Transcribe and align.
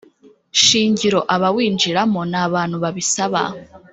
shingiro 0.63 1.19
abawinjiramo 1.35 2.21
n 2.31 2.33
abantu 2.45 2.75
babisaba 2.83 3.43